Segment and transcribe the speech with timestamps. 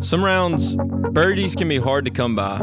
[0.00, 2.58] Some rounds, birdies can be hard to come by.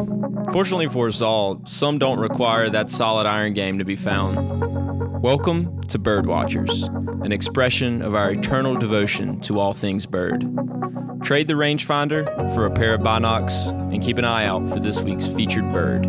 [0.52, 4.38] Fortunately for us all, some don't require that solid iron game to be found.
[5.22, 6.82] Welcome to Bird Watchers,
[7.22, 10.42] an expression of our eternal devotion to all things bird.
[11.22, 12.26] Trade the rangefinder
[12.56, 16.08] for a pair of binocs and keep an eye out for this week's featured bird.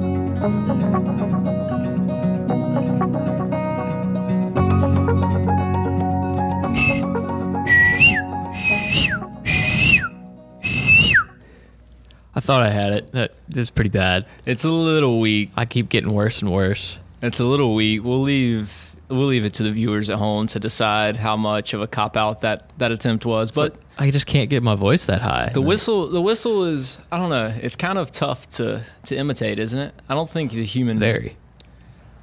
[12.34, 13.12] I thought I had it.
[13.12, 14.24] That is pretty bad.
[14.46, 15.50] It's a little weak.
[15.54, 16.98] I keep getting worse and worse.
[17.20, 18.02] It's a little weak.
[18.02, 21.80] We'll leave we'll leave it to the viewers at home to decide how much of
[21.82, 23.50] a cop out that that attempt was.
[23.50, 25.50] But I just can't get my voice that high.
[25.52, 27.52] the whistle the whistle is I don't know.
[27.60, 29.94] It's kind of tough to to imitate, isn't it?
[30.08, 31.36] I don't think the human very.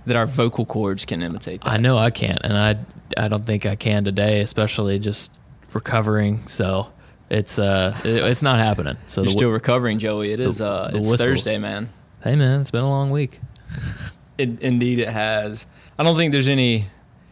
[0.06, 1.70] that our vocal cords can imitate that.
[1.70, 2.78] I know I can't, and I
[3.18, 5.40] I don't think I can today, especially just
[5.74, 6.48] recovering.
[6.48, 6.92] So
[7.30, 8.98] it's uh it- it's not happening.
[9.08, 10.32] So You're the, still recovering, Joey.
[10.32, 11.28] It is uh it's whistle.
[11.28, 11.90] Thursday, man.
[12.24, 13.40] hey man, it's been a long week.
[14.38, 15.68] It, indeed, it has.
[16.00, 16.86] I don't think there's any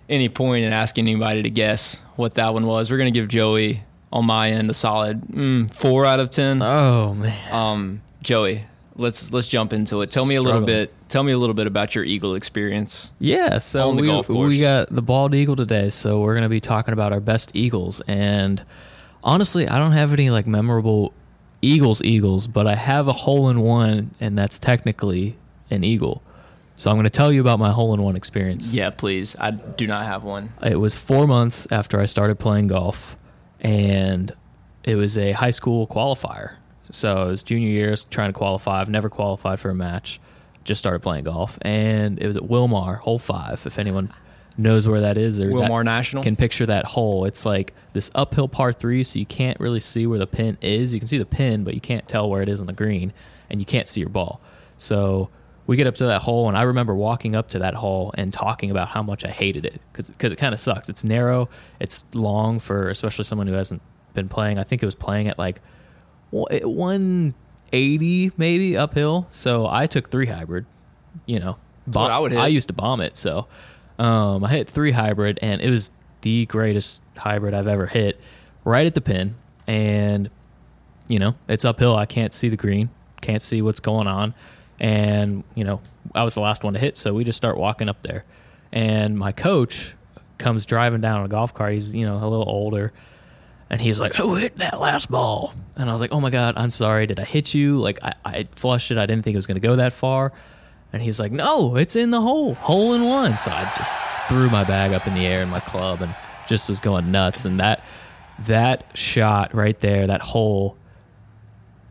[0.09, 2.91] any point in asking anybody to guess what that one was.
[2.91, 6.61] We're gonna give Joey on my end a solid mm, four out of ten.
[6.61, 8.65] Oh man, Um, Joey,
[8.97, 10.11] let's let's jump into it.
[10.11, 10.93] Tell me a little bit.
[11.07, 13.13] Tell me a little bit about your Eagle experience.
[13.19, 13.59] yeah.
[13.59, 14.49] So On the we golf course.
[14.49, 18.01] we got the bald eagle today, so we're gonna be talking about our best eagles.
[18.05, 18.61] And
[19.23, 21.13] honestly, I don't have any like memorable
[21.61, 25.37] eagles eagles, but I have a hole in one, and that's technically
[25.71, 26.21] an eagle.
[26.77, 28.71] So I'm going to tell you about my hole in one experience.
[28.71, 29.35] Yeah, please.
[29.39, 30.53] I do not have one.
[30.63, 33.17] It was four months after I started playing golf,
[33.59, 34.31] and
[34.83, 36.53] it was a high school qualifier.
[36.91, 38.79] So it was junior year, I was trying to qualify.
[38.79, 40.21] I've never qualified for a match.
[40.65, 43.65] Just started playing golf, and it was at Wilmar, hole five.
[43.65, 44.13] If anyone
[44.55, 46.21] knows where that is, or Wilmar National?
[46.21, 47.25] can picture that hole.
[47.25, 50.93] It's like this uphill par three, so you can't really see where the pin is.
[50.93, 53.13] You can see the pin, but you can't tell where it is on the green,
[53.49, 54.41] and you can't see your ball.
[54.77, 55.29] So
[55.67, 58.31] we get up to that hole, and I remember walking up to that hole and
[58.31, 60.87] talking about how much I hated it because it kind of sucks.
[60.87, 63.81] It's narrow, it's long for especially someone who hasn't
[64.13, 64.57] been playing.
[64.57, 65.61] I think it was playing at like
[66.31, 67.35] one
[67.73, 69.27] eighty maybe uphill.
[69.29, 70.65] So I took three hybrid.
[71.25, 72.39] You know, what I would hit.
[72.39, 73.47] I used to bomb it, so
[73.99, 75.89] um, I hit three hybrid, and it was
[76.21, 78.19] the greatest hybrid I've ever hit.
[78.63, 79.35] Right at the pin,
[79.65, 80.29] and
[81.09, 81.95] you know it's uphill.
[81.95, 82.89] I can't see the green,
[83.19, 84.33] can't see what's going on,
[84.79, 85.81] and you know
[86.13, 88.23] I was the last one to hit, so we just start walking up there,
[88.71, 89.93] and my coach
[90.37, 91.73] comes driving down on a golf cart.
[91.73, 92.93] He's you know a little older,
[93.69, 96.55] and he's like, "Who hit that last ball?" And I was like, "Oh my god,
[96.57, 97.07] I'm sorry.
[97.07, 97.77] Did I hit you?
[97.77, 98.97] Like I, I flushed it.
[98.97, 100.33] I didn't think it was going to go that far."
[100.93, 104.49] And he's like, "No, it's in the hole, hole in one." So I just threw
[104.49, 106.15] my bag up in the air in my club and
[106.47, 107.45] just was going nuts.
[107.45, 107.83] And that
[108.45, 110.76] that shot right there, that hole,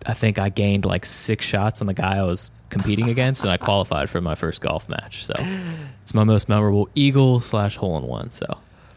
[0.07, 3.51] I think I gained like six shots on the guy I was competing against, and
[3.53, 5.25] I qualified for my first golf match.
[5.27, 5.35] So
[6.03, 8.31] it's my most memorable eagle slash hole in one.
[8.31, 8.47] So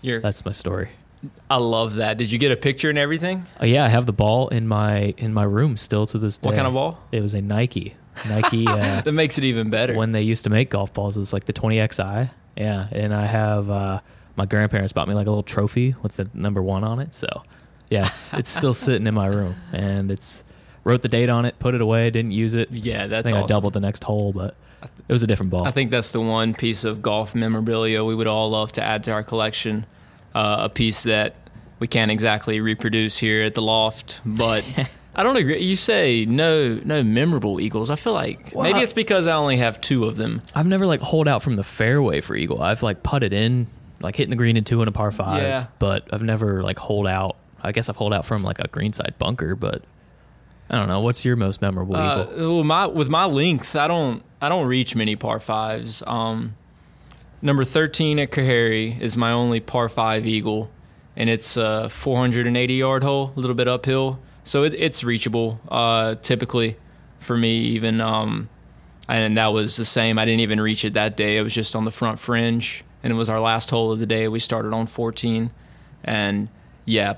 [0.01, 0.89] You're, that's my story.
[1.49, 2.17] I love that.
[2.17, 3.45] Did you get a picture and everything?
[3.59, 6.47] Oh yeah, I have the ball in my in my room still to this day.
[6.47, 6.99] What kind of ball?
[7.11, 7.95] It was a Nike.
[8.27, 8.65] Nike.
[8.67, 9.95] Uh, That makes it even better.
[9.95, 12.29] when they used to make golf balls, it was like the 20XI.
[12.57, 14.01] Yeah, and I have uh,
[14.35, 17.15] my grandparents bought me like a little trophy with the number one on it.
[17.15, 17.27] So
[17.89, 20.43] yeah, it's it's still sitting in my room, and it's
[20.89, 22.69] wrote the date on it, put it away, didn't use it.
[22.71, 23.45] yeah, I that's think awesome.
[23.45, 24.55] I doubled the next hole, but
[25.07, 25.65] it was a different ball.
[25.67, 29.03] I think that's the one piece of golf memorabilia we would all love to add
[29.05, 29.85] to our collection.
[30.35, 31.35] Uh, a piece that
[31.79, 34.63] we can't exactly reproduce here at the loft, but
[35.15, 35.59] I don't agree.
[35.63, 37.89] You say no, no memorable eagles.
[37.89, 40.41] I feel like Well, maybe I- it's because I only have two of them.
[40.53, 42.61] I've never like holed out from the fairway for eagle.
[42.61, 43.65] I've like putted in,
[44.01, 45.41] like hitting the green in two and a par five.
[45.41, 45.65] Yeah.
[45.79, 47.35] But I've never like holed out.
[47.61, 49.81] I guess I've holed out from like a greenside bunker, but
[50.69, 51.01] I don't know.
[51.01, 52.55] What's your most memorable Uh, eagle?
[52.55, 56.03] well, my with my length, I don't I don't reach many par fives.
[56.05, 56.55] Um,
[57.41, 60.69] number thirteen at Coharie is my only par five eagle,
[61.15, 65.59] and it's a 480 yard hole, a little bit uphill, so it, it's reachable.
[65.69, 66.77] Uh, typically,
[67.17, 68.47] for me, even um,
[69.07, 70.19] and that was the same.
[70.19, 71.37] I didn't even reach it that day.
[71.37, 74.05] It was just on the front fringe, and it was our last hole of the
[74.05, 74.27] day.
[74.27, 75.49] We started on 14,
[76.03, 76.47] and
[76.85, 77.15] yeah,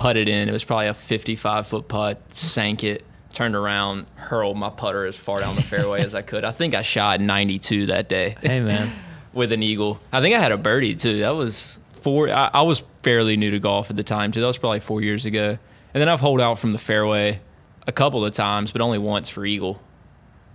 [0.00, 0.48] putted in.
[0.48, 3.04] It was probably a 55 foot putt, sank it,
[3.34, 6.42] turned around, hurled my putter as far down the fairway as I could.
[6.42, 8.90] I think I shot 92 that day hey man,
[9.34, 10.00] with an eagle.
[10.10, 11.18] I think I had a birdie too.
[11.20, 12.30] That was four.
[12.30, 14.40] I, I was fairly new to golf at the time too.
[14.40, 15.58] That was probably four years ago.
[15.92, 17.40] And then I've holed out from the fairway
[17.86, 19.82] a couple of times, but only once for eagle.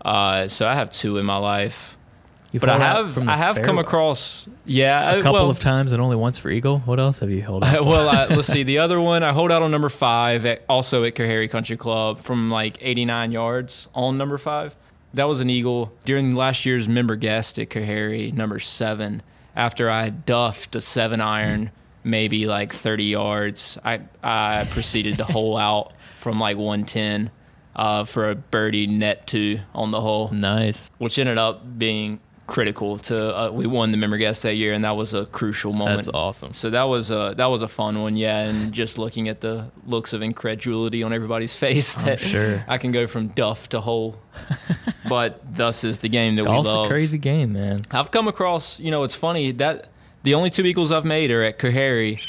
[0.04, 1.95] Uh, so I have two in my life.
[2.56, 5.92] You've but I have I have come across yeah a I- couple well, of times
[5.92, 6.80] and only once for eagle.
[6.80, 7.86] What else have you held out?
[7.86, 8.64] well, let's see.
[8.64, 12.22] The other one, I hold out on number five, at, also at Coharie Country Club
[12.22, 14.74] from like 89 yards on number five.
[15.16, 19.22] That was an eagle during last year's member guest at Coharie, number seven.
[19.54, 21.72] After I duffed a seven iron,
[22.06, 27.32] maybe like 30 yards, I, I proceeded to hole out from like 110
[27.76, 30.90] uh, for a birdie net two on the hole nice.
[31.00, 34.84] which ended up being critical to uh, we won the member guest that year and
[34.86, 36.54] that was a crucial moment That's awesome.
[36.54, 38.42] so that was a that was a fun one, yeah.
[38.42, 42.64] And just looking at the looks of incredulity on everybody's face, that sure.
[42.68, 44.18] I can go from duff to hole.
[45.10, 46.86] but thus is the game that Golf's we love.
[46.86, 47.86] a crazy game, man.
[47.92, 49.90] I've come across, you know, it's funny that
[50.24, 52.20] the only two eagles I've made are at Coharie,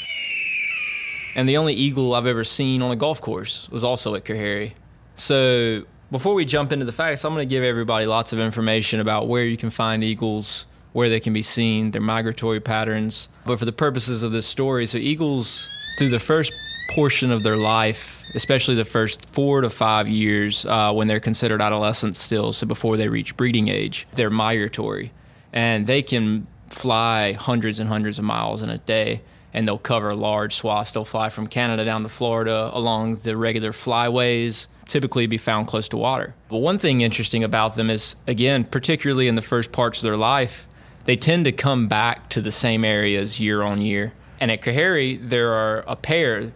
[1.35, 4.73] and the only eagle I've ever seen on a golf course was also at Coharie.
[5.15, 8.99] So before we jump into the facts, I'm going to give everybody lots of information
[8.99, 13.29] about where you can find eagles, where they can be seen, their migratory patterns.
[13.45, 15.67] But for the purposes of this story, so eagles,
[15.97, 16.53] through the first
[16.91, 21.61] portion of their life, especially the first four to five years uh, when they're considered
[21.61, 25.11] adolescents still, so before they reach breeding age, they're migratory.
[25.51, 29.21] And they can fly hundreds and hundreds of miles in a day
[29.53, 30.91] and they'll cover large swaths.
[30.91, 35.87] They'll fly from Canada down to Florida along the regular flyways, typically be found close
[35.89, 36.33] to water.
[36.49, 40.17] But one thing interesting about them is, again, particularly in the first parts of their
[40.17, 40.67] life,
[41.05, 44.13] they tend to come back to the same areas year on year.
[44.39, 46.51] And at Coharie, there are a pair.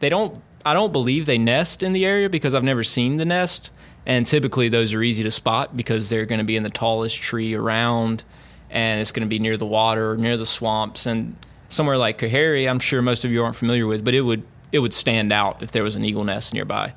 [0.00, 0.42] They don't.
[0.66, 3.70] I don't believe they nest in the area because I've never seen the nest.
[4.06, 7.20] And typically, those are easy to spot because they're going to be in the tallest
[7.22, 8.24] tree around,
[8.70, 11.36] and it's going to be near the water, near the swamps, and
[11.68, 14.80] somewhere like Coharie, I'm sure most of you aren't familiar with, but it would it
[14.80, 16.94] would stand out if there was an eagle nest nearby.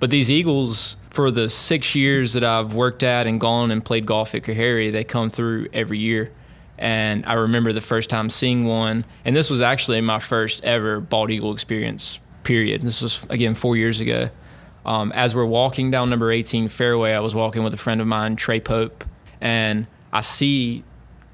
[0.00, 4.06] But these eagles, for the six years that I've worked at and gone and played
[4.06, 6.32] golf at Coharie, they come through every year.
[6.78, 10.98] And I remember the first time seeing one, and this was actually my first ever
[10.98, 12.18] bald eagle experience.
[12.42, 12.80] Period.
[12.80, 14.30] This was again four years ago.
[14.86, 18.06] Um, as we're walking down number 18 fairway, I was walking with a friend of
[18.06, 19.04] mine, Trey Pope,
[19.42, 20.82] and I see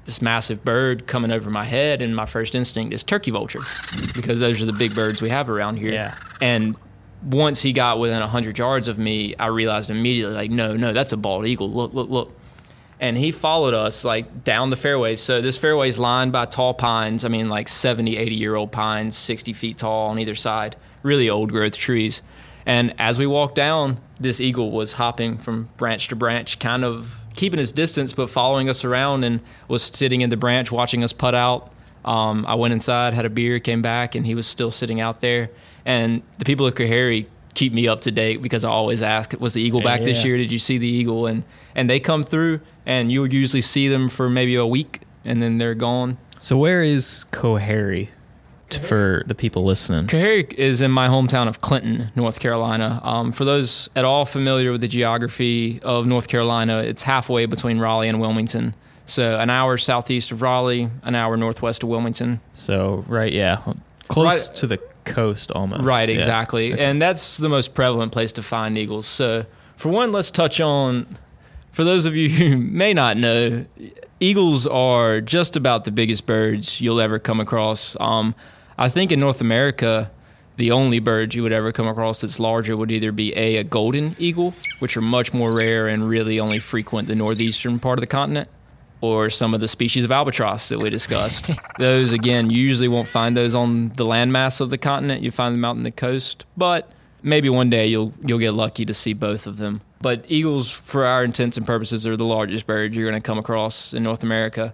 [0.03, 3.61] this massive bird coming over my head, and my first instinct is turkey vulture,
[4.13, 5.93] because those are the big birds we have around here.
[5.93, 6.15] Yeah.
[6.41, 6.75] And
[7.23, 11.13] once he got within 100 yards of me, I realized immediately, like, no, no, that's
[11.13, 11.71] a bald eagle.
[11.71, 12.33] Look, look, look.
[12.99, 15.15] And he followed us like down the fairway.
[15.15, 17.25] So this fairway is lined by tall pines.
[17.25, 21.29] I mean, like 70, 80 year old pines, 60 feet tall on either side, really
[21.29, 22.23] old growth trees.
[22.65, 27.23] And as we walked down, this eagle was hopping from branch to branch, kind of
[27.35, 31.13] keeping his distance, but following us around and was sitting in the branch watching us
[31.13, 31.71] putt out.
[32.03, 35.21] Um, I went inside, had a beer, came back, and he was still sitting out
[35.21, 35.49] there.
[35.87, 37.25] And the people at Coharie
[37.55, 40.27] keep me up to date because I always ask, "Was the eagle back this Yeah.
[40.27, 40.37] year?
[40.37, 41.43] Did you see the eagle?" And
[41.75, 45.41] and they come through, and you would usually see them for maybe a week, and
[45.41, 46.17] then they're gone.
[46.39, 48.09] So where is Coharie
[48.69, 50.07] t- for the people listening?
[50.07, 52.99] Coharie is in my hometown of Clinton, North Carolina.
[53.03, 57.79] Um, for those at all familiar with the geography of North Carolina, it's halfway between
[57.79, 58.75] Raleigh and Wilmington.
[59.05, 62.39] So an hour southeast of Raleigh, an hour northwest of Wilmington.
[62.53, 63.59] So right, yeah,
[64.09, 65.83] close Right- to the coast almost.
[65.83, 66.15] Right, Yeah.
[66.15, 66.77] exactly.
[66.79, 69.07] And that's the most prevalent place to find eagles.
[69.07, 69.45] So,
[69.75, 71.17] for one, let's touch on,
[71.71, 73.65] for those of you who may not know,
[74.19, 77.95] eagles are just about the biggest birds you'll ever come across.
[77.99, 78.33] Um,
[78.77, 80.11] I think in North America,
[80.55, 83.63] the only bird you would ever come across that's larger would either be A, a
[83.63, 88.01] golden eagle, which are much more rare and really only frequent the northeastern part of
[88.01, 88.49] the continent,
[89.01, 91.49] or some of the species of albatross that we discussed.
[91.79, 95.23] those, again, you usually won't find those on the landmass of the continent.
[95.23, 96.91] You find them out in the coast, but
[97.23, 99.81] maybe one day you'll you'll get lucky to see both of them.
[100.01, 103.39] But eagles, for our intents and purposes, are the largest bird you're going to come
[103.39, 104.73] across in North America.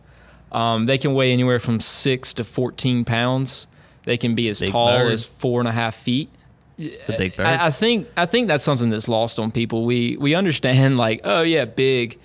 [0.51, 3.67] Um, they can weigh anywhere from six to fourteen pounds.
[4.05, 5.11] They can be as Big tall bird.
[5.13, 6.29] as four and a half feet.
[6.77, 7.45] It's a big bird.
[7.45, 9.85] I, I think I think that's something that's lost on people.
[9.85, 12.19] We we understand like oh yeah big.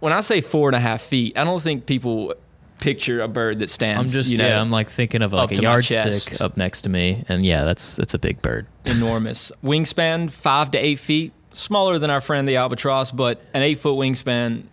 [0.00, 2.34] When I say four and a half feet, I don't think people
[2.78, 4.14] picture a bird that stands.
[4.14, 4.60] I'm just you know, yeah.
[4.60, 8.14] I'm like thinking of like a yardstick up next to me, and yeah, that's that's
[8.14, 8.66] a big bird.
[8.84, 13.78] enormous wingspan, five to eight feet, smaller than our friend the albatross, but an eight
[13.78, 14.64] foot wingspan,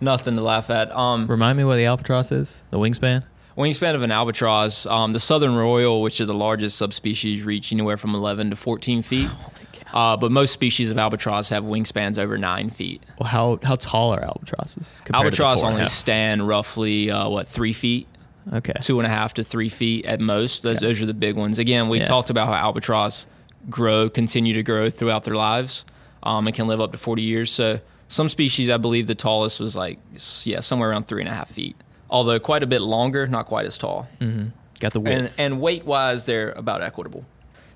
[0.00, 0.90] nothing to laugh at.
[0.92, 2.62] Um, Remind me what the albatross is.
[2.70, 3.24] The wingspan.
[3.56, 7.96] wingspan of an albatross, um, the southern royal, which is the largest subspecies, reach anywhere
[7.96, 9.30] from 11 to 14 feet.
[9.92, 13.02] Uh, but most species of albatross have wingspans over nine feet.
[13.18, 15.00] Well, how how tall are albatrosses?
[15.12, 18.06] Albatross four and a only stand roughly uh, what three feet,
[18.52, 18.74] Okay.
[18.80, 20.62] two and a half to three feet at most.
[20.62, 21.58] Those, those are the big ones.
[21.58, 22.04] Again, we Yeah.
[22.04, 23.26] talked about how albatross
[23.68, 25.84] grow, continue to grow throughout their lives,
[26.22, 27.50] um, and can live up to 40 years.
[27.50, 29.98] So Some species, I believe, the tallest was like
[30.44, 31.76] yeah, somewhere around three and a half feet.
[32.08, 34.08] Although quite a bit longer, not quite as tall.
[34.80, 37.24] Got the And and weight wise, they're about equitable.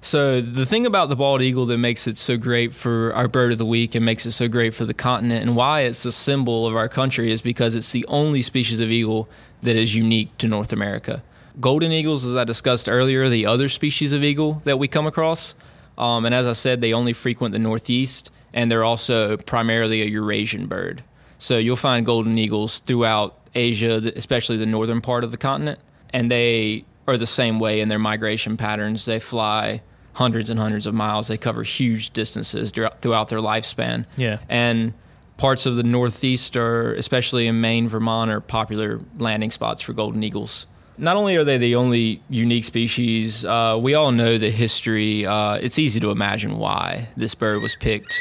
[0.05, 3.53] So the thing about the bald eagle that makes it so great for our bird
[3.53, 6.13] of the week and makes it so great for the continent and why it's a
[6.13, 9.31] symbol of our country is because it's the only species of eagle
[9.63, 11.23] that is unique to North America.
[11.59, 15.55] Golden eagles, as I discussed earlier, the other species of eagle that we come across.
[15.97, 20.05] Um, and as I said, they only frequent the Northeast, and they're also primarily a
[20.05, 21.03] Eurasian bird.
[21.39, 25.79] So you'll find golden eagles throughout Asia, especially the northern part of the continent,
[26.11, 29.07] and they are the same way in their migration patterns.
[29.07, 29.81] They fly
[30.15, 31.29] hundreds and hundreds of miles.
[31.29, 34.07] They cover huge distances throughout their lifespan.
[34.17, 34.39] Yeah.
[34.49, 34.95] And
[35.37, 40.23] parts of the Northeast are, especially in Maine, Vermont, are popular landing spots for golden
[40.23, 40.67] eagles.
[40.97, 45.27] Not only are they the only unique species, uh, we all know the history.
[45.27, 48.21] Uh, it's easy to imagine why this bird was picked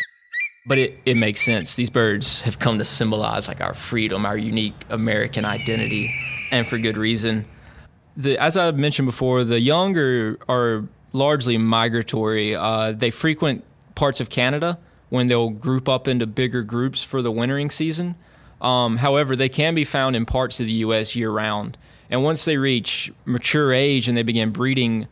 [0.65, 1.75] but it, it makes sense.
[1.75, 6.13] These birds have come to symbolize like our freedom, our unique American identity,
[6.51, 7.45] and for good reason.
[8.15, 12.55] The, as I mentioned before, the young are, are largely migratory.
[12.55, 13.63] Uh, they frequent
[13.95, 14.77] parts of Canada
[15.09, 18.15] when they'll group up into bigger groups for the wintering season.
[18.61, 21.15] Um, however, they can be found in parts of the U.S.
[21.15, 21.77] year round.
[22.09, 25.07] And once they reach mature age and they begin breeding,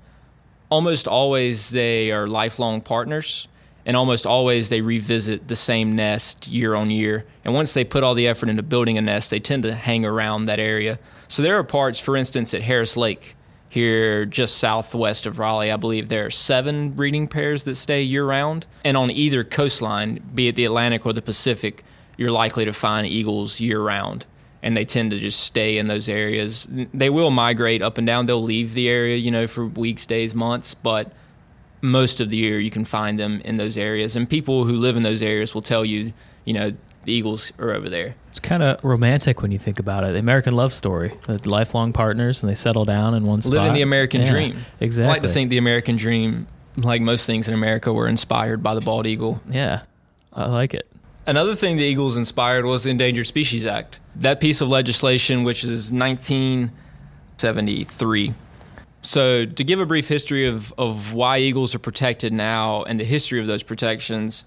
[0.70, 3.48] almost always they are lifelong partners
[3.86, 8.04] and almost always they revisit the same nest year on year and once they put
[8.04, 11.42] all the effort into building a nest they tend to hang around that area so
[11.42, 13.36] there are parts for instance at harris lake
[13.72, 18.26] here just southwest of raleigh i believe there are seven breeding pairs that stay year
[18.26, 21.86] round and on either coastline be it the atlantic or the pacific
[22.18, 24.26] you're likely to find eagles year round
[24.62, 26.68] and they tend to just stay in those areas.
[26.70, 28.26] They will migrate up and down.
[28.26, 31.14] They'll leave the area, you know, for weeks, days, months, but
[31.82, 34.16] most of the year you can find them in those areas.
[34.16, 36.14] And people who live in those areas will tell you,
[36.46, 38.16] you know, the eagles are over there.
[38.30, 40.14] It's kind of romantic when you think about it.
[40.14, 41.18] The American love story.
[41.28, 43.54] The lifelong partners and they settle down in one spot.
[43.54, 44.58] Living the American Yeah, dream.
[44.80, 45.10] Exactly.
[45.10, 48.76] I like to think the American dream, like most things in America, were inspired by
[48.76, 49.42] the bald eagle.
[49.50, 49.82] Yeah.
[50.34, 50.88] I like it.
[51.28, 54.00] Another thing the Eagles inspired was the Endangered Species Act.
[54.16, 58.34] That piece of legislation, which is 1973.
[59.04, 63.04] So, to give a brief history of, of why eagles are protected now and the
[63.04, 64.46] history of those protections,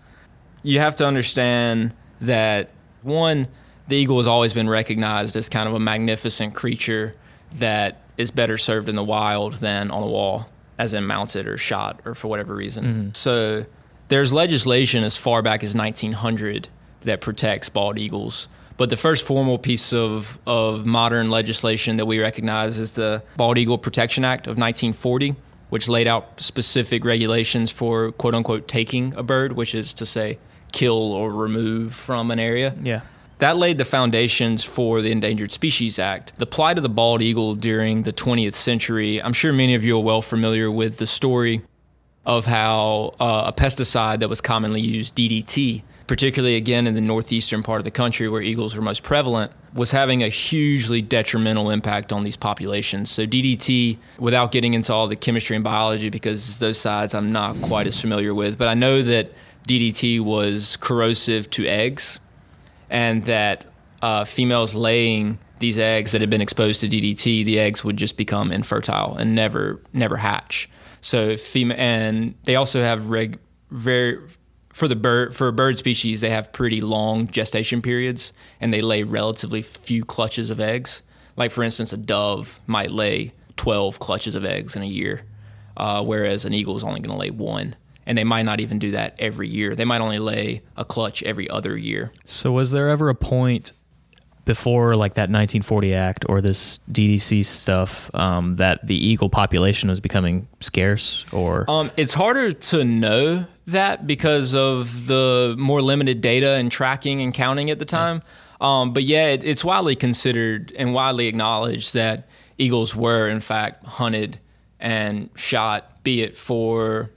[0.63, 1.93] you have to understand
[2.27, 2.71] that
[3.03, 3.49] one,
[3.89, 7.15] the eagle has always been recognized as kind of a magnificent creature
[7.57, 11.59] that is better served in the wild than on a wall, as in mounted or
[11.59, 12.85] shot or for whatever reason.
[12.85, 13.09] Mm-hmm.
[13.13, 13.67] So,
[14.09, 16.69] there's legislation as far back as 1900
[17.03, 18.49] that protects bald eagles.
[18.77, 23.57] But the first formal piece of, of modern legislation that we recognize is the Bald
[23.57, 25.37] Eagle Protection Act of 1940,
[25.71, 30.39] which laid out specific regulations for quote unquote taking a bird, which is to say,
[30.75, 32.75] kill or remove from an area.
[32.83, 33.01] Yeah.
[33.39, 36.37] That laid the foundations for the Endangered Species Act.
[36.37, 39.97] The plight of the bald eagle during the 20th century, I'm sure many of you
[39.97, 41.63] are well familiar with the story
[42.27, 47.63] of how uh, a pesticide that was commonly used, DDT, particularly again in the northeastern
[47.63, 52.13] part of the country where eagles were most prevalent, was having a hugely detrimental impact
[52.13, 53.11] on these populations.
[53.11, 57.61] So, DDT, without getting into all the chemistry and biology, because those sides I'm not
[57.63, 59.33] quite as familiar with, but I know that
[59.67, 62.21] DDT was corrosive to eggs
[62.91, 63.65] and that
[64.03, 68.17] uh, females laying these eggs that had been exposed to DDT, the eggs would just
[68.17, 70.69] become infertile and never never hatch.
[71.01, 73.39] So female, and they also have reg,
[73.71, 74.19] very
[74.71, 79.03] for the bird for bird species, they have pretty long gestation periods, and they lay
[79.03, 81.03] relatively few clutches of eggs.
[81.37, 85.23] Like for instance, a dove might lay twelve clutches of eggs in a year,
[85.77, 87.77] uh, whereas an eagle is only going to lay one.
[88.07, 89.75] And they might not even do that every year.
[89.75, 92.13] They might only lay a clutch every other year.
[92.25, 93.73] So was there ever a point
[94.45, 100.01] before like that 1940 act or this DDT stuff um, that the eagle population was
[100.01, 106.51] becoming scarce or Um, it's harder to know that because of the more limited data
[106.51, 108.23] and tracking and counting at the time.
[108.61, 113.85] Um, but yeah, it, it's widely considered and widely acknowledged that eagles were in fact
[113.87, 114.39] hunted
[114.79, 117.11] and shot, be it for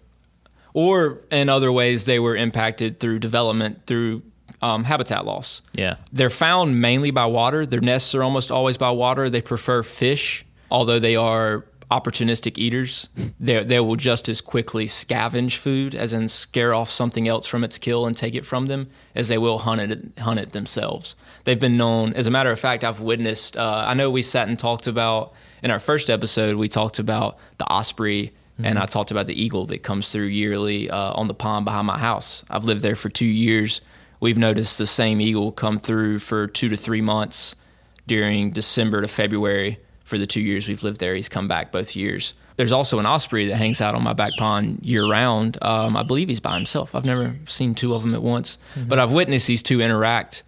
[0.78, 4.22] or in other ways they were impacted through development through
[4.62, 5.64] um, habitat loss.
[5.74, 7.66] yeah They're found mainly by water.
[7.66, 9.28] Their nests are almost always by water.
[9.28, 13.10] They prefer fish, although they are opportunistic eaters.
[13.40, 17.64] They they will just as quickly scavenge food, as in scare off something else from
[17.64, 21.16] its kill and take it from them, as they will hunt it hunt it themselves.
[21.44, 22.14] They've been known.
[22.14, 23.58] As a matter of fact, I've witnessed.
[23.58, 26.56] Uh, I know we sat and talked about in our first episode.
[26.56, 28.34] We talked about the osprey.
[28.66, 31.86] And I talked about the eagle that comes through yearly uh, on the pond behind
[31.86, 32.44] my house.
[32.50, 33.82] I've lived there for two years
[34.20, 37.56] we've noticed the same eagle come through for two to three months
[38.08, 41.16] during December to February for the two years we've lived there.
[41.16, 42.34] He's come back both years.
[42.56, 45.58] There's also an osprey that hangs out on my back pond year round.
[45.62, 46.96] Um, I believe he's by himself.
[46.96, 48.88] I've never seen two of them at once, mm-hmm.
[48.88, 50.44] but I've witnessed these two interact.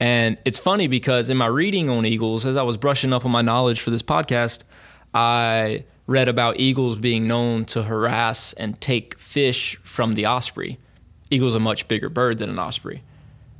[0.00, 3.30] And it's funny because in my reading on eagles, as I was brushing up on
[3.30, 4.60] my knowledge for this podcast,
[5.14, 10.78] I read about eagles being known to harass and take fish from the osprey.
[11.30, 13.02] Eagle's a much bigger bird than an osprey.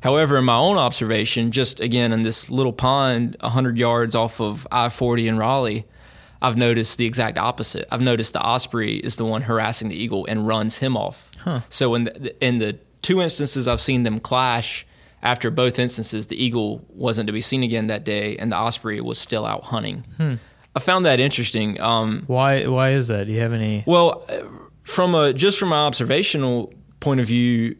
[0.02, 4.66] However, in my own observation, just again in this little pond 100 yards off of
[4.70, 5.87] I 40 in Raleigh,
[6.42, 7.87] I've noticed the exact opposite.
[7.90, 11.30] I've noticed the osprey is the one harassing the eagle and runs him off.
[11.38, 11.61] Huh.
[11.68, 14.84] So in the, in the two instances I've seen them clash,
[15.22, 19.00] after both instances, the eagle wasn't to be seen again that day, and the osprey
[19.00, 20.04] was still out hunting.
[20.16, 20.34] Hmm.
[20.74, 21.80] I found that interesting.
[21.80, 22.66] Um, why?
[22.66, 23.26] Why is that?
[23.26, 23.84] Do you have any?
[23.86, 24.26] Well,
[24.84, 27.76] from a just from my observational point of view,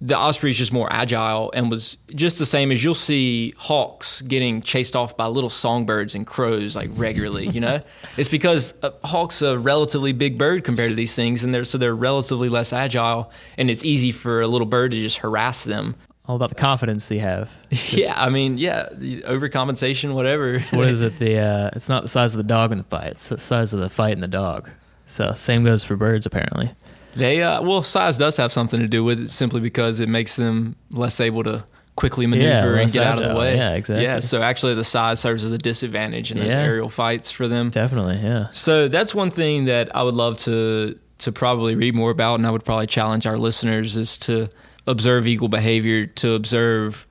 [0.00, 4.22] the osprey is just more agile and was just the same as you'll see hawks
[4.22, 7.80] getting chased off by little songbirds and crows like regularly you know
[8.16, 11.78] it's because a hawk's a relatively big bird compared to these things and they're so
[11.78, 15.96] they're relatively less agile and it's easy for a little bird to just harass them
[16.28, 17.50] all about the confidence they have
[17.90, 22.34] yeah i mean yeah overcompensation whatever what is it the uh, it's not the size
[22.34, 24.68] of the dog in the fight it's the size of the fight in the dog
[25.06, 26.70] so same goes for birds apparently
[27.18, 30.36] they uh, well, size does have something to do with it, simply because it makes
[30.36, 31.64] them less able to
[31.96, 33.12] quickly maneuver yeah, and get agile.
[33.12, 33.56] out of the way.
[33.56, 34.04] Yeah, exactly.
[34.04, 36.62] Yeah, so actually the size serves as a disadvantage in those yeah.
[36.62, 37.70] aerial fights for them.
[37.70, 38.50] Definitely, yeah.
[38.50, 42.46] So that's one thing that I would love to to probably read more about, and
[42.46, 44.48] I would probably challenge our listeners is to
[44.88, 47.06] observe eagle behavior, to observe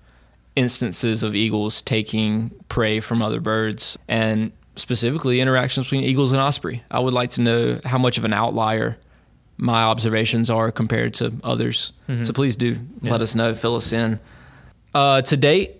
[0.55, 6.83] instances of eagles taking prey from other birds, and specifically interactions between eagles and osprey.
[6.91, 8.97] I would like to know how much of an outlier
[9.57, 11.93] my observations are compared to others.
[12.07, 12.23] Mm-hmm.
[12.23, 13.11] So please do yeah.
[13.11, 14.19] let us know, fill us in.
[14.93, 15.77] Uh, to date,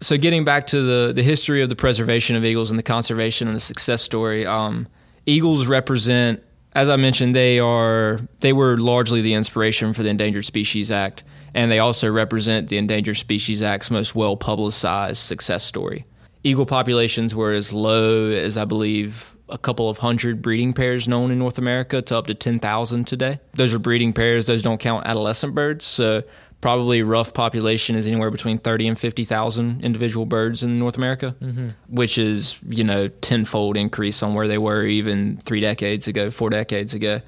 [0.00, 3.48] so getting back to the the history of the preservation of eagles and the conservation
[3.48, 4.86] and the success story, um,
[5.26, 6.42] eagles represent,
[6.74, 11.24] as I mentioned, they are they were largely the inspiration for the Endangered Species Act,
[11.54, 16.04] and they also represent the Endangered Species Act's most well publicized success story.
[16.44, 21.30] Eagle populations were as low as I believe a couple of hundred breeding pairs known
[21.30, 23.40] in North America to up to 10,000 today.
[23.54, 25.86] Those are breeding pairs, those don't count adolescent birds.
[25.86, 26.22] So,
[26.60, 31.68] probably rough population is anywhere between 30 and 50,000 individual birds in North America, mm-hmm.
[31.88, 36.50] which is, you know, tenfold increase on where they were even three decades ago, four
[36.50, 37.20] decades ago.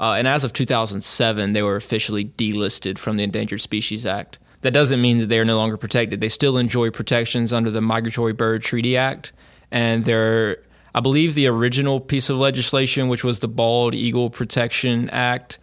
[0.00, 4.38] Uh, and as of 2007, they were officially delisted from the Endangered Species Act.
[4.62, 6.20] That doesn't mean that they are no longer protected.
[6.20, 9.32] They still enjoy protections under the Migratory Bird Treaty Act,
[9.70, 10.58] and they're
[10.94, 15.58] I believe the original piece of legislation, which was the Bald Eagle Protection Act,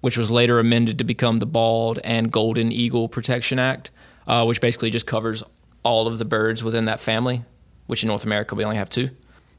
[0.00, 3.92] which was later amended to become the Bald and Golden Eagle Protection Act,
[4.26, 5.44] uh, which basically just covers
[5.84, 7.44] all of the birds within that family,
[7.86, 9.10] which in North America we only have two.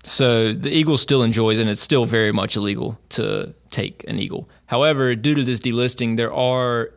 [0.03, 4.49] So the eagle still enjoys, and it's still very much illegal to take an eagle.
[4.67, 6.91] However, due to this delisting, there are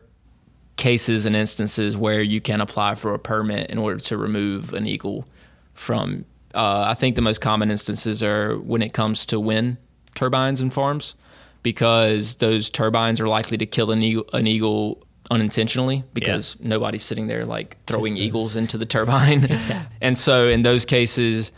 [0.77, 4.87] cases and instances where you can apply for a permit in order to remove an
[4.87, 5.25] eagle
[5.73, 9.77] from uh, I think the most common instances are when it comes to wind
[10.15, 11.15] turbines and farms,
[11.63, 16.69] because those turbines are likely to kill an eagle, an eagle unintentionally because yeah.
[16.69, 19.41] nobody's sitting there like throwing Just eagles into the turbine.
[19.49, 19.85] yeah.
[20.01, 21.51] And so in those cases,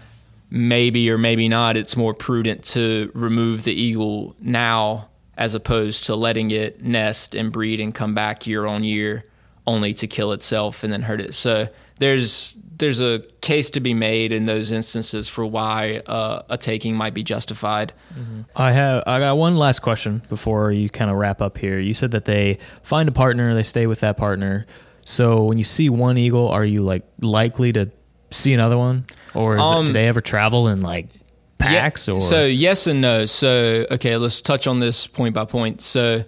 [0.49, 5.09] maybe or maybe not, it's more prudent to remove the eagle now
[5.41, 9.25] as opposed to letting it nest and breed and come back year on year
[9.65, 11.33] only to kill itself and then hurt it.
[11.33, 16.59] So there's there's a case to be made in those instances for why uh, a
[16.59, 17.91] taking might be justified.
[18.13, 18.41] Mm-hmm.
[18.55, 21.79] I have I got one last question before you kind of wrap up here.
[21.79, 24.67] You said that they find a partner, they stay with that partner.
[25.07, 27.89] So when you see one eagle, are you like likely to
[28.29, 31.07] see another one, or um, it, do they ever travel and like
[31.61, 32.07] packs?
[32.07, 33.25] Yeah, or so yes and no.
[33.25, 35.81] So okay, let's touch on this point by point.
[35.81, 36.25] So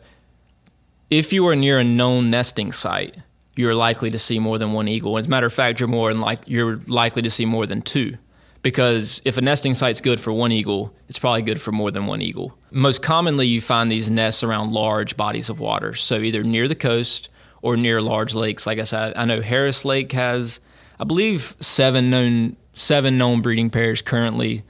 [1.09, 3.17] if you are near a known nesting site
[3.55, 5.17] you're likely to see more than one eagle.
[5.17, 8.17] As a matter of fact, you're more like you're likely to see more than two.
[8.61, 12.05] Because if a nesting site's good for one eagle, it's probably good for more than
[12.05, 12.57] one eagle.
[12.71, 15.93] Most commonly, you find these nests around large bodies of water.
[15.93, 17.27] So either near the coast
[17.61, 18.65] or near large lakes.
[18.65, 20.61] Like I said, I know Harris Lake has,
[20.97, 24.63] I believe, seven known seven known breeding pairs currently,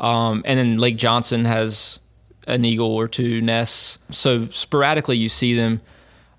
[0.00, 2.00] um, and then Lake Johnson has
[2.46, 3.98] an eagle or two nests.
[4.10, 5.80] So sporadically, you see them.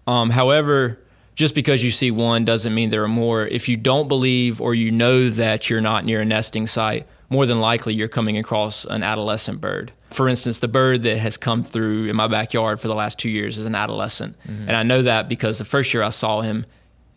[0.07, 0.99] Um, however,
[1.35, 3.47] just because you see one doesn't mean there are more.
[3.47, 7.45] If you don't believe or you know that you're not near a nesting site, more
[7.45, 9.91] than likely you're coming across an adolescent bird.
[10.09, 13.29] For instance, the bird that has come through in my backyard for the last two
[13.29, 14.37] years is an adolescent.
[14.45, 14.67] Mm-hmm.
[14.67, 16.65] And I know that because the first year I saw him,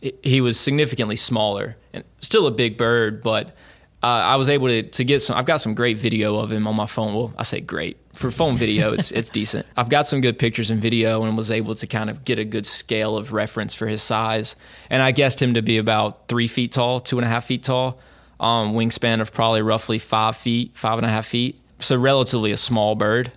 [0.00, 3.56] he- he was significantly smaller and still a big bird, but
[4.04, 5.34] uh, I was able to, to get some.
[5.38, 7.14] I've got some great video of him on my phone.
[7.14, 8.92] Well, I say great for phone video.
[8.92, 9.66] It's it's decent.
[9.78, 12.44] I've got some good pictures and video, and was able to kind of get a
[12.44, 14.56] good scale of reference for his size.
[14.90, 17.62] And I guessed him to be about three feet tall, two and a half feet
[17.62, 17.98] tall,
[18.38, 21.58] um, wingspan of probably roughly five feet, five and a half feet.
[21.78, 23.32] So relatively a small bird.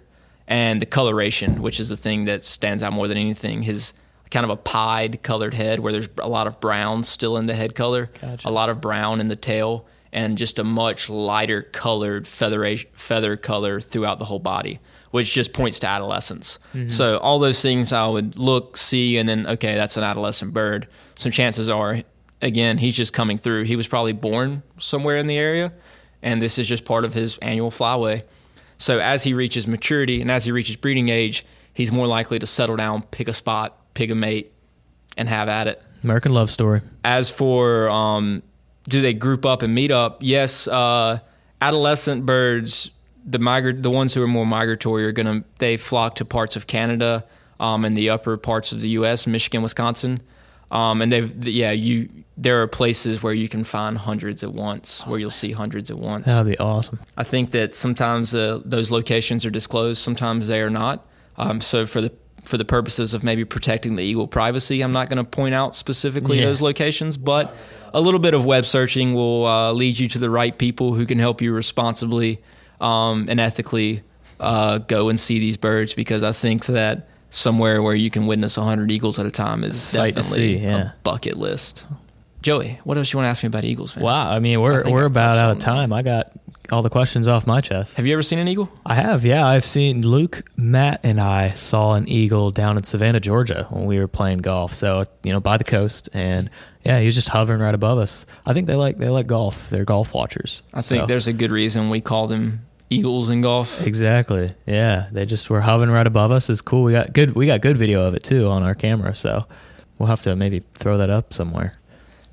[0.50, 3.94] And the coloration, which is the thing that stands out more than anything, his
[4.32, 7.54] kind of a pied colored head where there's a lot of brown still in the
[7.54, 8.48] head color, Gotcha.
[8.48, 13.38] a lot of brown in the tail, and just a much lighter colored feather feather
[13.38, 14.80] color throughout the whole body,
[15.12, 16.60] which just points to adolescence.
[16.88, 20.88] So all those things I would look, see, and then okay, that's an adolescent bird.
[21.16, 22.02] So chances are,
[22.42, 23.64] again, he's just coming through.
[23.64, 25.74] He was probably born somewhere in the area,
[26.22, 28.24] and this is just part of his annual flyway.
[28.78, 32.46] So as he reaches maturity and as he reaches breeding age, he's more likely to
[32.46, 34.54] settle down, pick a spot, pick a mate,
[35.18, 35.84] and have at it.
[36.04, 36.82] American Love Story.
[37.04, 38.44] As for um,
[38.88, 40.20] do they group up and meet up?
[40.22, 41.20] Yes, uh,
[41.62, 42.92] adolescent birds,
[43.26, 46.68] the migra- the ones who are more migratory are gonna they flock to parts of
[46.68, 47.26] Canada
[47.60, 50.22] um, and the upper parts of the U.S., Michigan, Wisconsin,
[50.72, 55.06] um, and they've yeah you there are places where you can find hundreds at once,
[55.08, 56.26] where you'll see hundreds at once.
[56.26, 57.00] That would be awesome.
[57.18, 61.06] I think that sometimes uh, those locations are disclosed, sometimes they are not.
[61.38, 62.12] Um, so for the
[62.48, 65.76] for the purposes of maybe protecting the eagle privacy, I'm not going to point out
[65.76, 66.46] specifically Yeah.
[66.46, 67.56] those locations, but
[67.94, 71.06] a little bit of web searching will uh, lead you to the right people who
[71.06, 72.40] can help you responsibly
[72.80, 74.02] um, and ethically
[74.40, 78.56] uh, go and see these birds because I think that somewhere where you can witness
[78.58, 80.92] 100 eagles at a time is Sight definitely see, yeah.
[80.92, 81.84] a bucket list.
[82.42, 84.06] Joey, what else you want to ask me about eagles, man?
[84.06, 84.30] Wow.
[84.32, 85.92] I mean, we're think we're about out of time.
[85.92, 86.32] I got
[86.72, 87.96] all the questions off my chest.
[87.98, 88.70] Have you ever seen an eagle?
[88.86, 89.46] I have, yeah.
[89.48, 94.00] I've seen Luke, Matt, and I saw an eagle down in Savannah, Georgia when we
[94.00, 94.74] were playing golf.
[94.76, 96.50] So you know, by the coast, and
[96.84, 98.26] yeah, he was just hovering right above us.
[98.46, 99.70] I think they like they like golf.
[99.70, 100.64] They're golf watchers.
[100.74, 103.86] I think So- there's a good reason we call them eagles in golf.
[103.86, 104.54] exactly.
[104.66, 106.50] Yeah, they just were hovering right above us.
[106.50, 106.84] It's cool.
[106.84, 107.36] We got good.
[107.36, 109.14] We got good video of it too on our camera.
[109.16, 109.46] So
[110.00, 111.74] we'll have to maybe throw that up somewhere.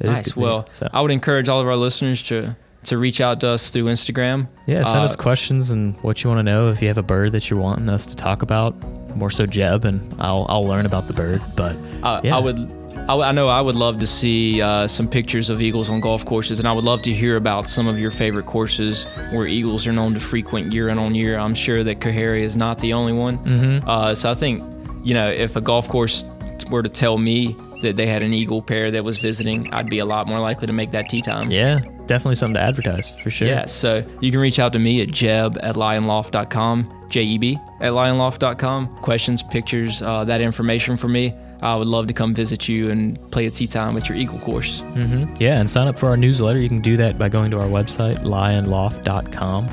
[0.01, 0.37] It Nice.
[0.37, 0.88] Well, so.
[0.92, 4.47] I would encourage all of our listeners to to reach out to us through Instagram.
[4.66, 6.68] Yeah, send Uh, us questions and what you want to know.
[6.68, 8.75] If you have a bird that you're wanting us to talk about,
[9.16, 11.40] more so Jeb, and I'll I'll learn about the bird.
[11.57, 12.37] But I, yeah.
[12.37, 12.59] I would.
[13.05, 16.01] I, w- I know I would love to see uh, some pictures of eagles on
[16.01, 19.47] golf courses, and I would love to hear about some of your favorite courses where
[19.47, 21.38] eagles are known to frequent year in on year.
[21.38, 23.37] I'm sure that Coharie is not the only one.
[23.38, 23.87] Mm-hmm.
[23.88, 24.62] Uh, so I think,
[25.05, 26.25] you know, if a golf course
[26.70, 30.01] were to tell me that they had an eagle pair that was visiting, I'd be
[30.01, 31.51] a lot more likely to make that tee time.
[31.51, 33.49] yeah, definitely something to advertise for sure.
[33.49, 37.59] Yeah, so you can reach out to me at jeb at lionloft.com, J E B
[37.81, 38.88] at lionloft.com.
[39.03, 41.33] Questions, pictures, uh, that information for me.
[41.62, 44.38] I would love to come visit you and play a tee time at your Eagle
[44.40, 44.81] course.
[44.81, 46.61] hmm Yeah, and sign up for our newsletter.
[46.61, 49.68] You can do that by going to our website, lionloft.com,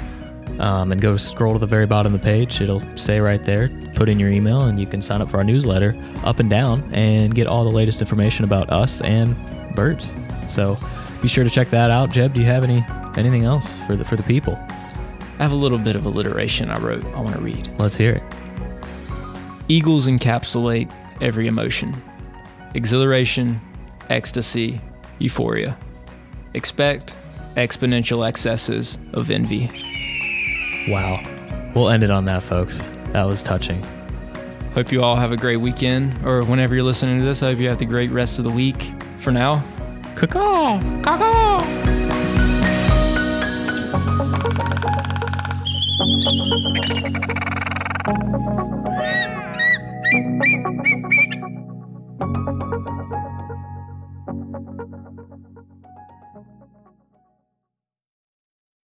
[0.62, 2.62] um, and go scroll to the very bottom of the page.
[2.62, 5.44] It'll say right there, put in your email, and you can sign up for our
[5.44, 5.94] newsletter
[6.24, 9.36] up and down and get all the latest information about us and
[9.76, 10.08] birds.
[10.48, 10.78] So
[11.22, 12.12] be sure to check that out.
[12.12, 12.86] Jeb, do you have any
[13.18, 14.54] anything else for the for the people?
[14.54, 17.04] I have a little bit of alliteration I wrote.
[17.04, 17.68] I want to read.
[17.80, 18.24] Let's hear it.
[19.68, 22.00] Eagles encapsulate every emotion
[22.76, 23.60] exhilaration,
[24.10, 24.80] ecstasy,
[25.18, 25.78] euphoria.
[26.54, 27.14] Expect
[27.56, 29.91] exponential excesses of envy.
[30.88, 31.24] Wow.
[31.76, 32.88] We'll end it on that, folks.
[33.14, 33.86] That was touching.
[34.74, 37.60] Hope you all have a great weekend, or whenever you're listening to this, I hope
[37.60, 38.82] you have the great rest of the week.
[39.20, 39.64] For now,
[40.16, 40.80] Caw.
[41.04, 41.62] caw